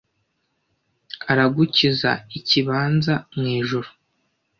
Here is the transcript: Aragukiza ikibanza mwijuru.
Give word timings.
Aragukiza 1.31 2.11
ikibanza 2.37 3.13
mwijuru. 3.37 3.89